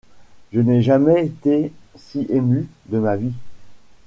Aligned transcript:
Je 0.51 0.59
n'ai 0.59 0.81
jamais 0.81 1.23
été 1.27 1.71
si 1.95 2.25
ému 2.31 2.67
de 2.89 2.97
ma 2.97 3.17
vie. 3.17 3.33